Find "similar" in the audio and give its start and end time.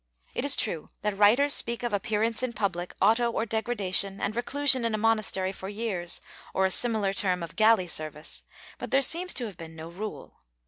6.71-7.13